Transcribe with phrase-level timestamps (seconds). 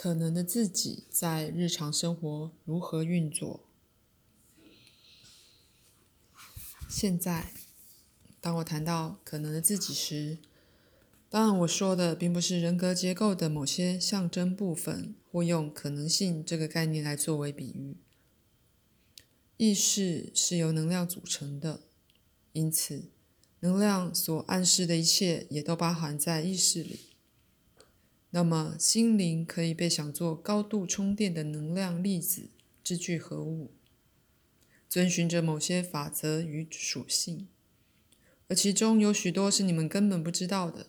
[0.00, 3.64] 可能的自己在日常生活如何运作。
[6.88, 7.52] 现在，
[8.40, 10.38] 当我谈到可能的自己时，
[11.28, 17.96] 当然我说的并不是人格结构的某些象征部分，或用可能性这个概念来作为比喻。
[19.56, 21.80] 意识是由能量组成的，
[22.52, 23.10] 因此，
[23.58, 27.00] 能量所暗示的一切也都包含在意识里。
[28.30, 32.50] 那么，心灵可以被想作高度充电的能量粒子
[32.84, 33.70] 之聚合物，
[34.88, 37.48] 遵循着某些法则与属性，
[38.48, 40.88] 而其中有许多是你们根本不知道的。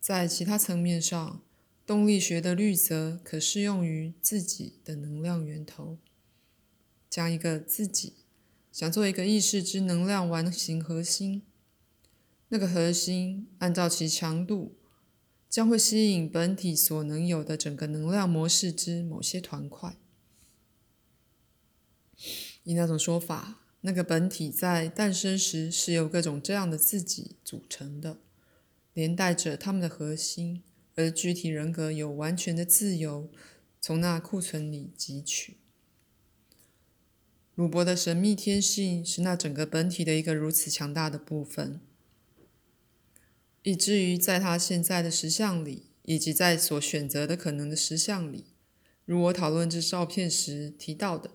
[0.00, 1.42] 在其他层面上，
[1.86, 5.98] 动力学的律则可适用于自己的能量源头。
[7.10, 8.12] 将一个自己
[8.70, 11.42] 想做一个意识之能量完形核心，
[12.48, 14.76] 那个核心按照其强度，
[15.48, 19.96] 将会吸引本体所能有的整个能量模式之某些团块。
[22.64, 28.18] 以那种说法，那个本体在诞生时是由各种这样的自己组成的。
[28.94, 30.64] 连带着他们的核心，
[30.96, 33.30] 而具体人格有完全的自由，
[33.80, 35.58] 从那库存里汲取。
[37.54, 41.80] 鲁伯的神秘天性是那整个本体的一个如此强大的部分，
[43.62, 48.46] 以至于在他现在的实相里，以及在所选择的可能的实相里，
[49.04, 51.32] 如我讨论这照片时提到的，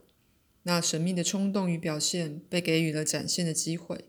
[0.63, 4.05] 那神秘的冲动与表现被给予了展现的机会。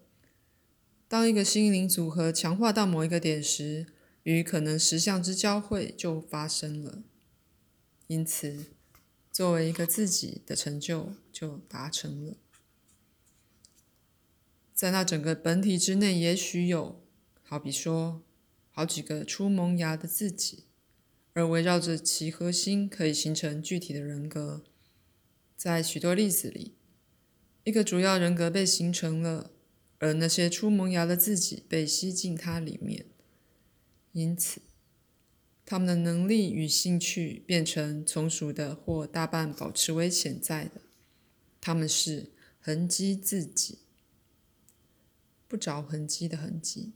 [1.06, 3.86] 当一个心灵组合强化到某一个点时，
[4.22, 7.02] 与可能实相之交汇就发生了。
[8.06, 8.66] 因此，
[9.30, 12.36] 作为一个自己的成就就达成了。
[14.72, 17.03] 在那整个本体之内，也许有，
[17.54, 18.20] 好比说，
[18.72, 20.64] 好几个出萌芽的自己，
[21.34, 24.64] 而围绕着其核心可以形成具体的人格。
[25.56, 26.74] 在许多例子里，
[27.62, 29.52] 一个主要人格被形成了。
[29.98, 33.06] 而那些出萌芽的自己被吸进它里面，
[34.10, 34.60] 因此，
[35.64, 40.80] 他们的能力与兴趣变成从属的或大半保持为潜在的。
[41.60, 43.78] 他们是痕迹自己，
[45.46, 46.94] 不着痕迹的痕迹。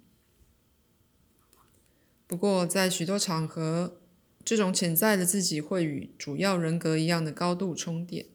[2.28, 3.98] 不过，在许多场合，
[4.44, 8.26] 这种潜在的自己会与主要人格一样的高度充电。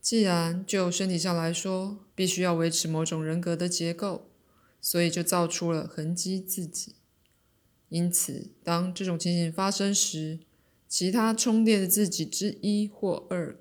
[0.00, 4.30] 既然就身体上来说，必须要维持某种人格的结构，
[4.80, 6.94] 所以就造出了痕迹自己。
[7.90, 10.38] 因此，当这种情形发生时，
[10.88, 13.58] 其他充电的自己之一或二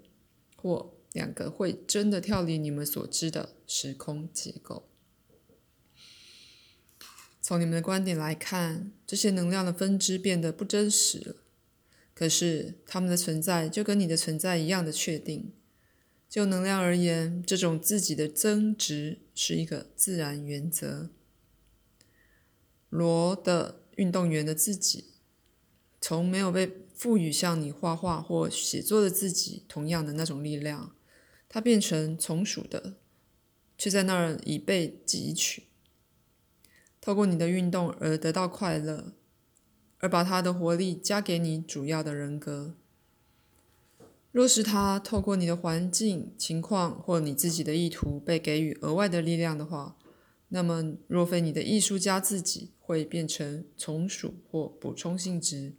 [0.55, 4.87] 或两个会真的跳离你们所知的时空结构。
[7.47, 11.37] 从你们的观点来看，这些能量的分支变得不真实了。
[12.13, 15.53] 可是，它们的存在就跟你的存在一样的确定。
[16.27, 21.09] 就能量而言，这种自己的增值是一个自然原则。
[22.89, 25.05] 罗的运动员的自己，
[26.01, 30.93] 从没有被赋予像你画画或写作的自己同样的那种力量，
[31.47, 32.97] 它变成从属的，
[33.77, 35.66] 却在那儿已被汲取，
[37.07, 39.13] 透过你的运动而得到快乐，
[39.99, 42.75] 而把它的活力加给你主要的人格。
[44.33, 49.95] 若是他透过你的环境情况或你自己的意图被给予额外的力量的话，
[50.49, 55.75] 那么若非你的艺术家自己会变成从属或补充性质，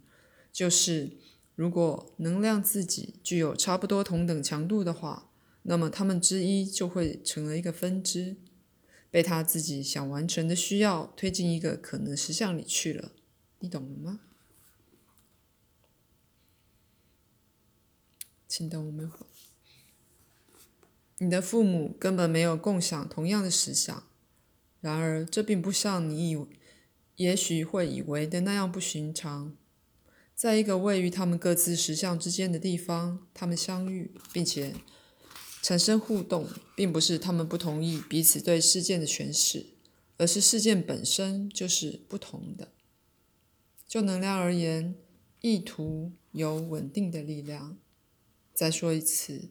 [0.51, 1.11] 就是
[1.53, 5.29] 如果能量自己具有差不多同等强度的话，
[5.61, 8.37] 那么他们之一就会成了一个分支，
[9.11, 13.11] 被他自己想完成的需要推进一个可能实相里去了。
[13.59, 14.19] 你懂了吗？
[18.47, 19.25] 请等我们会。
[21.17, 24.03] 你的父母根本没有共享同样的思想，
[24.79, 26.47] 然而这并不像你以
[27.17, 29.55] 也许会以为的那样不寻常。
[30.33, 34.73] 在一个位于他们各自实相之间的地方，他们相遇并且
[35.69, 39.67] 产生互动，并不是他们不同意彼此对事件的诠释，
[40.17, 42.71] 而是事件本身就是不同的。
[43.87, 44.95] 就能量而言，
[45.41, 47.77] 意图有稳定的力量。
[48.51, 49.49] 再说一次，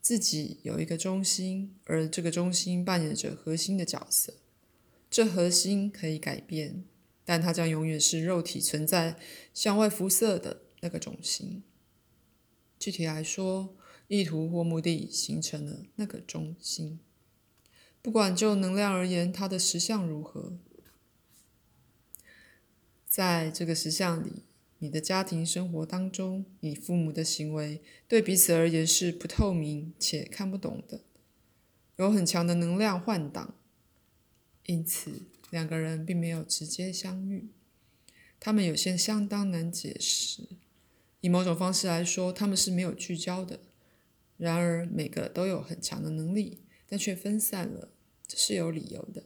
[0.00, 4.34] 自己有一个中心，而这个中心扮演着核心的角色。
[5.08, 6.84] 这核心可以改变，
[7.24, 9.20] 但它将永远是肉体存在
[9.54, 11.62] 向外辐射的那个中心。
[12.76, 13.76] 具体来说，
[14.08, 17.00] 意图或目的形成了那个中心。
[18.02, 20.58] 不管就能量而言，它的实相如何，
[23.06, 24.42] 在这个实相里，
[24.78, 31.00] 你的家庭生活当中，你父母的行为对彼此而言是不透明且看不懂的，
[31.96, 33.54] 有很强的能量换挡，
[34.66, 37.48] 因此两个人并没有直接相遇。
[38.38, 40.46] 他们有些相当难解释。
[41.22, 43.60] 以某种方式来说，他们是没有聚焦的。
[44.36, 47.90] 然而，每个都有很强的能力，但却分散了，
[48.26, 49.24] 这是有理由的。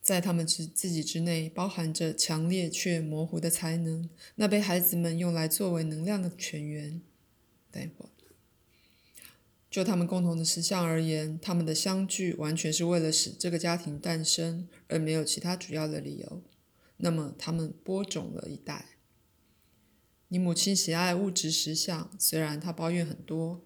[0.00, 7.02] 在他们之自己之内，包含着强烈却模糊的才能，那被孩子们用来作为能量的泉源。
[7.70, 8.10] 等一会儿，
[9.68, 16.42] 就他们共同的实相而言，他们的相聚完全是为了使这个家庭诞生，而没有其他主要的理由。
[16.98, 18.95] 那么，他们播种了一代。
[20.28, 23.64] 你母亲喜爱物质实相，虽然她抱怨很多，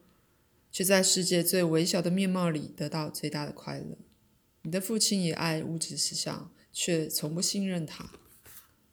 [0.70, 3.96] 却在世界最微小的面貌里得到最大的快乐。
[4.62, 8.12] 你的父亲也爱物质实相，却从不信任他。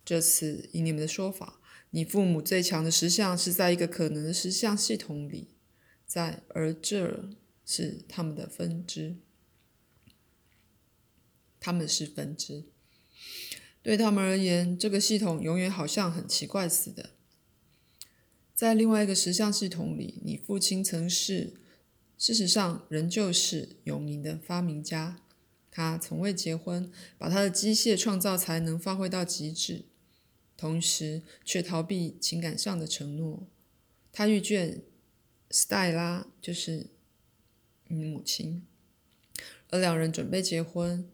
[0.05, 1.59] 这次以你们的说法，
[1.89, 5.49] 你父母最强的实相是在一个可能的实相系统里，
[6.05, 7.29] 在而这
[7.65, 9.17] 是他们的分支，
[11.59, 12.63] 他们是分支。
[13.83, 17.09] 对他们而言，这个系统永远好像很奇怪似的。
[18.57, 21.53] 在另外一个实相系统里，你父亲曾是，
[22.17, 25.21] 事实上仍旧是有名的发明家。
[25.69, 29.85] 他从未结婚，把他的机械创造才能发挥到极致，
[30.57, 33.47] 同时却逃避情感上的承诺。
[34.11, 34.81] 他遇见
[35.51, 36.87] 斯黛拉，就是
[37.89, 38.65] 你母亲，
[39.69, 41.07] 而两人准备结婚。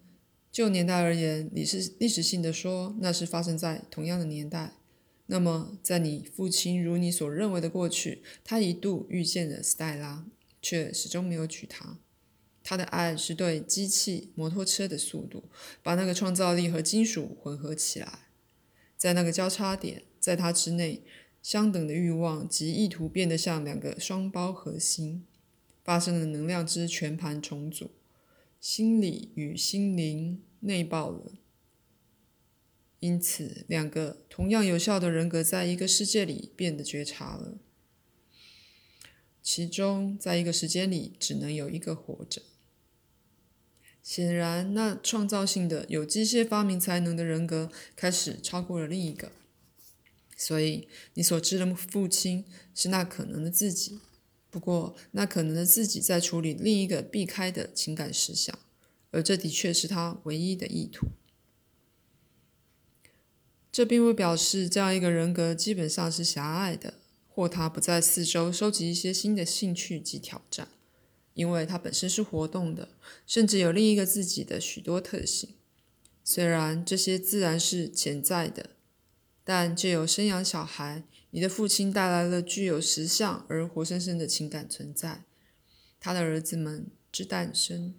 [0.49, 4.77] 就年代而言，你是历史性的说，那是发生在同样的年代。
[5.27, 10.25] 那么，在你父亲如你所认为的过去，他一度遇见了斯黛拉，
[10.61, 11.97] 却始终没有娶她。
[12.61, 15.49] 他的爱是对机器、摩托车的速度，
[15.81, 18.27] 把那个创造力和金属混合起来。
[18.97, 21.03] 在那个交叉点，在他之内，
[21.41, 25.25] 相等的欲望及意图变得像两个双胞核心，
[25.83, 27.91] 发生了能量之全盘重组，
[28.61, 31.33] 心理与心灵内爆了。
[33.03, 37.57] 因此，两个同样有效的人格在一个世界里变得觉察了。
[39.41, 42.41] 其中，在一个时间里，只能有一个活着。
[44.01, 49.33] 显然，那创造性的、有机械发明才能的人格开始超过了另一个。
[50.37, 53.99] 所以，你所知的父亲是那可能的自己。
[54.49, 58.57] 不过，那可能的自己在处理另一个避开的情感实相，
[59.11, 61.07] 而这的确是他唯一的意图。
[63.73, 66.93] 这并不表示这样一个人格基本上是狭隘的，
[67.27, 70.67] 或他不在四周收集一些新的兴趣及挑战，
[71.33, 72.89] 因为他本身是活动的，
[73.25, 75.55] 甚至有另一个自己的许多特性。
[76.23, 78.69] 虽然这些自然是潜在的，
[79.43, 85.23] 但借由生养小孩，你的父亲带来了具有实相而活生生的情感存在。
[85.99, 87.95] 他的儿子们之诞生，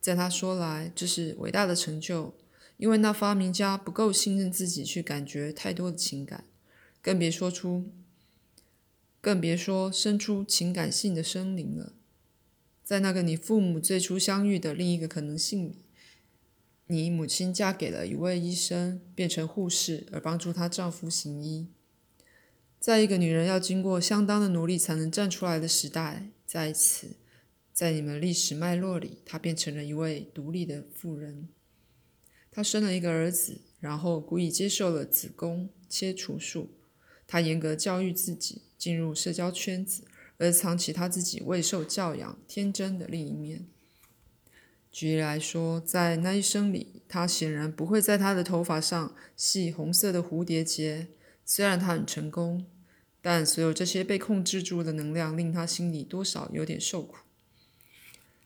[0.00, 2.37] 在他说来，这是伟大的成就。
[2.78, 6.44] 因为那发明家不够信任自己去感觉太多的情感，
[7.02, 7.90] 更别说出，
[9.20, 11.92] 更别说生出情感性的生灵了。
[12.84, 15.82] 在那个你父母最初相遇的另一个可能性里，
[16.86, 21.66] 你母亲嫁给了一位医生，变成护士而帮助她丈夫行医。
[22.78, 27.16] 在一个女人要经过相当的努力才能站出来的时代，在此，
[27.72, 31.48] 在你们历史脉络里，她变成了一位独立的妇人。
[32.58, 36.68] 她生了一个儿子，然后故意接受了子宫切除术。
[37.24, 40.02] 她严格教育自己，进入社交圈子，
[40.38, 43.68] 而藏起她自己未受教养、天真的另一面。
[44.90, 51.06] 举例来说，在那一生里，她显然不会在她的头发上系红色的蝴蝶结。
[51.44, 52.66] 虽然她很成功，
[53.22, 57.18] 但所有这些被控制住的能量令她心里多少有点受苦。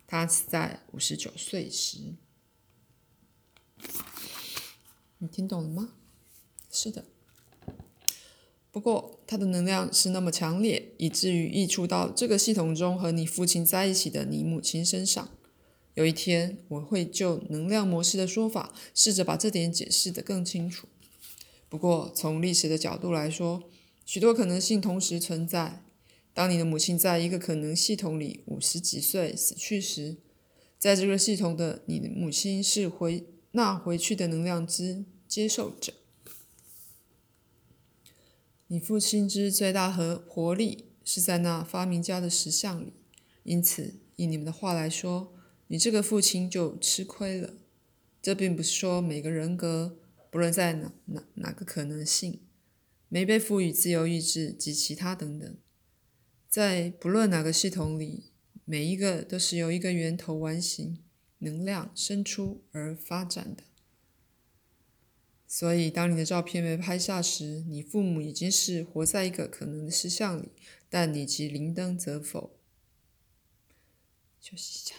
[0.06, 2.16] 她死在五十九岁时。
[5.18, 5.90] 你听懂了吗？
[6.70, 7.04] 是的。
[8.72, 15.28] 不过，它的能量是那么强烈，以至于溢出到这个系统中和你父亲在一起的你母亲身上。
[15.94, 20.88] 有一天，我会就能量模式的说法，试着把这点解释得更清楚。
[21.68, 23.64] 不过，从历史的角度来说，
[24.06, 25.84] 许多可能性同时存在。
[26.32, 30.16] 当你的母亲在一个可能系统里五十几岁死去时，
[30.78, 33.26] 在这个系统的你的母亲是回。
[33.52, 35.92] 那回去的能量之接受者，
[38.66, 42.94] 你父亲之最大和活力是在那发明家的石像里，
[43.42, 45.34] 因此以你们的话来说，
[45.66, 47.54] 你这个父亲就吃亏了。
[48.22, 49.98] 这并不是说每个人格
[50.30, 52.40] 不论在哪哪哪个可能性，
[53.08, 55.56] 没被赋予自由意志及其他等等，
[56.48, 58.30] 在不论哪个系统里，
[58.64, 60.98] 每一个都是由一个源头完形
[61.42, 63.64] 能量生出而发展的。
[65.46, 70.48] 所以，当你的照片被拍下时，你父母已经是活在一个可能的实相里，
[70.88, 72.58] 但你及灵灯则否。
[74.40, 74.96] 休息一下。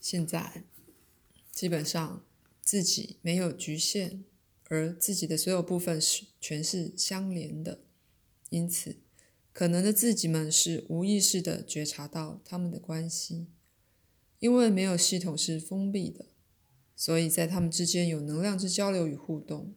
[0.00, 0.64] 现在，
[1.52, 2.24] 基本上
[2.62, 4.24] 自己没有局限，
[4.64, 7.84] 而自己的所有部分是全是相连的，
[8.48, 8.96] 因此，
[9.52, 13.48] 可能的自己们是无意识的觉察到他们的关系。
[14.38, 16.24] 因为没有系统是封闭的，
[16.96, 19.74] 所以在他们之间有能量之交流与互动。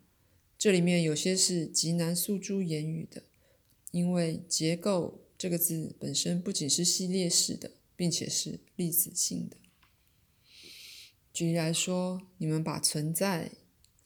[0.57, 3.23] 这里面有些是极难诉诸言语的，
[3.91, 9.57] 因为“结构”这个字本身不仅是系列式的，并且是粒子性的。
[11.33, 13.51] 举例来说，你们把存在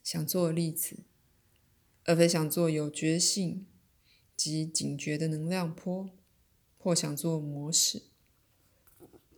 [0.02, 1.04] 想做粒子，
[2.02, 3.66] 而非想做有觉性
[4.38, 6.08] 及警觉的能量波，
[6.78, 8.04] 或想做模式。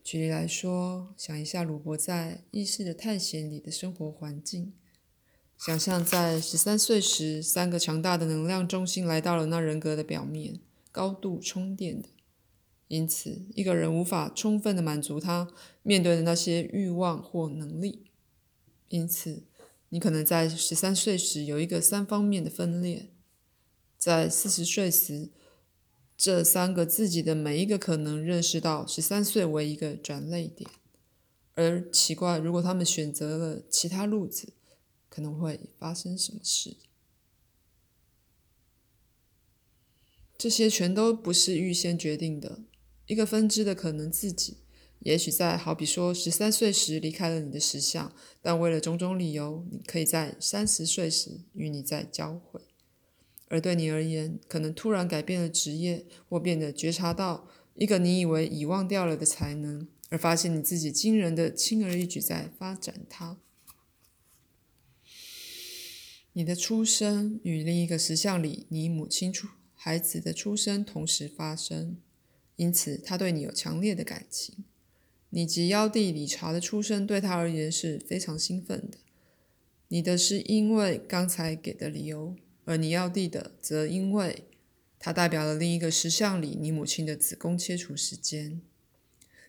[0.04, 4.74] 举例来说，想一下鲁伯在意识的探险里的生活环境。
[5.56, 10.60] 想象在十三岁时，三个强大的能量中心来到了那人格的表面，
[10.92, 12.10] 高度充电的。
[12.88, 15.48] 因此，一个人无法充分的满足他
[15.82, 18.10] 面对的那些欲望或能力。
[18.88, 19.44] 因此，
[19.90, 23.10] 你可能在十三岁时有一个三方面的分裂，
[24.00, 25.28] 在四十岁时。
[26.22, 30.68] 这三个自己的每一个可能认识到十三岁为一个转类点，
[31.54, 34.52] 而奇怪，如果他们选择了其他路子，
[35.08, 36.76] 可能会发生什么事？
[40.36, 42.64] 这些全都不是预先决定的。
[43.06, 44.58] 一个分支的可能自己，
[44.98, 52.60] 也许在好比说十三岁时离开了你的实像，但为了种种理由，你可以在三十岁时与你再交汇。
[53.50, 63.38] 而对你而言，可能突然改变了职业，或变得觉察到一个你以为遗忘掉了的才能，而发现你自己惊人的轻而易举在发展它。
[66.32, 71.98] 你的出生与另一个实像里你母亲出孩子的出生同时发生，
[72.54, 74.64] 因此他对你有强烈的感情。
[75.30, 78.98] 你及妖帝理查的出生对他而言是非常兴奋的。
[79.88, 82.36] 你的是因为刚才给的理由。
[82.70, 84.44] 而你要地的，则因为
[84.96, 88.60] 它代表了另一个石像里你母亲的子宫切除时间。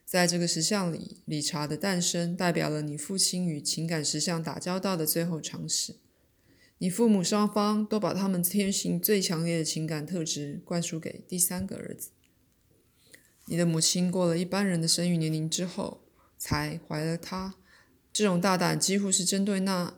[0.04, 5.98] 在这个石像里，理查的诞生代表了你父亲与情感石像打交道的最后尝试。
[6.80, 12.10] 你父母双方都把他们天性最强烈的情感特质灌输给第三个儿子。
[13.46, 16.02] 你的母亲过了一般人的生育年龄之后
[16.40, 17.54] 才怀了他，
[18.12, 19.96] 这种大胆几乎是针对那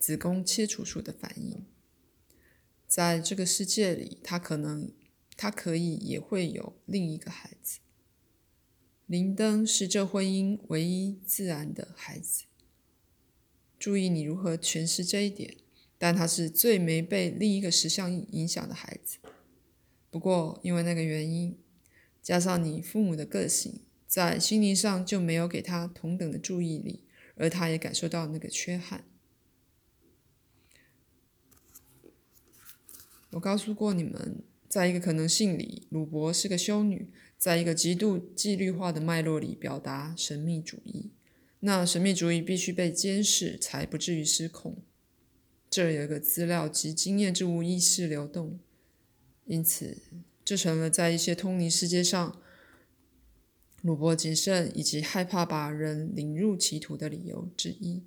[0.00, 1.64] 子宫切除术的反应。
[2.94, 4.92] 在这个世界里，他可能，
[5.36, 7.80] 他可以也会有另一个孩子。
[9.06, 12.44] 林登是这婚姻唯一自然的孩子。
[13.80, 15.56] 注意你如何诠释这一点，
[15.98, 19.18] 但他是最没被另一个实相影响的孩子。
[20.12, 21.58] 不过，因为那个原因，
[22.22, 27.02] 加上你父母的个性，在心灵上就没有给他同等的注意力，
[27.34, 29.04] 而他也感受到那个缺憾。
[33.34, 41.10] 我告诉过你们，在一个可能性里，鲁伯是个修女，在一个极度纪律化的脉络里表达神秘主义。
[41.60, 44.76] 那神秘主义必须被监视，才不至于失控。
[45.68, 48.60] 这有一个资料及经验之无意识流动，
[49.46, 49.98] 因此
[50.44, 52.40] 这成了在一些通灵世界上，
[53.82, 58.04] 鲁伯谨慎以及害怕把人领入歧途的理由之一。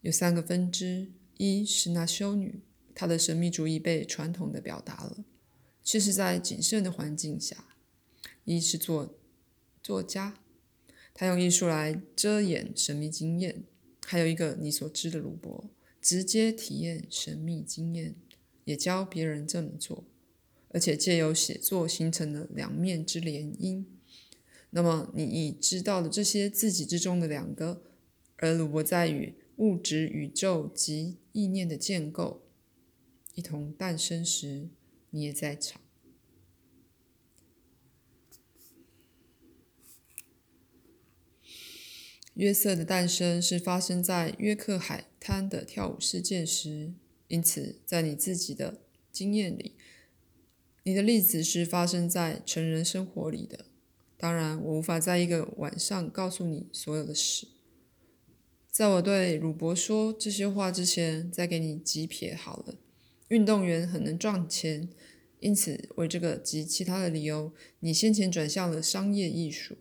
[0.00, 2.62] 有三个分支：一是那修女。
[2.96, 5.22] 他的神秘主义被传统的表达了，
[5.84, 7.68] 却是在谨慎的环境下。
[8.44, 9.18] 一是作
[9.82, 10.40] 作家，
[11.12, 13.64] 他用艺术来遮掩神秘经验；
[14.06, 15.68] 还有一个你所知的鲁伯，
[16.00, 18.14] 直接体验神秘经验，
[18.64, 20.04] 也教别人这么做，
[20.68, 23.84] 而且借由写作形成了两面之联姻。
[24.70, 27.82] 那么你已知道了这些自己之中的两个，
[28.36, 32.45] 而鲁伯在与物质宇宙及意念的建构。
[33.36, 34.70] 一同诞生时，
[35.10, 35.80] 你也在场。
[42.32, 46.94] 约瑟的诞生是发生在约克海滩的跳舞事件时，
[47.28, 48.80] 因此在你自己的
[49.12, 49.76] 经验里，
[50.82, 53.66] 你的例子是发生在成人生活里的。
[54.16, 57.48] 当然，我无法在一个晚上告诉你所有的事。
[58.70, 62.76] 在我对鲁伯说这些话之前，再给你几撇好了。
[63.28, 64.88] 运动员很能赚钱，
[65.40, 69.76] 因此为这个及其他的理由，你先前转向了商业艺术。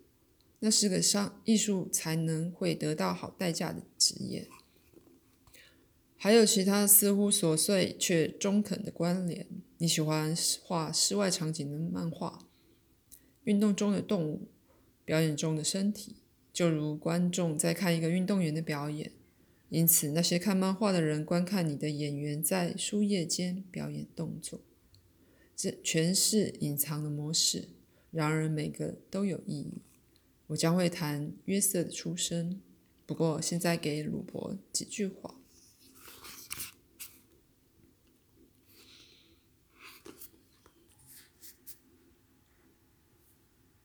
[0.59, 4.47] 那是个商艺术才能会得到好代价的职业。
[6.17, 9.45] 还有其他似乎琐碎却中肯的关联。
[9.77, 12.47] 你喜欢画室外场景的漫画，
[13.43, 14.47] 运动中的动物，
[15.03, 16.15] 表演中的身体，
[16.51, 19.11] 就如观众在看一个运动员的表演。
[19.69, 24.61] 因此，那些看漫画的人观看你的演员在书页间表演动作，
[25.55, 27.69] 这全是隐藏的模式。
[28.11, 29.81] 然而，每个都有意义。
[30.47, 32.61] 我将会谈约瑟的出生，
[33.05, 35.35] 不过现在给鲁伯几句话。